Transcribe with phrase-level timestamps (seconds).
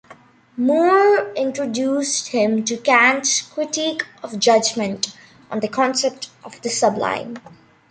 [0.57, 5.15] Moore introduced him to Kant's "Critique of Judgment"
[5.51, 7.37] on the concept of the sublime.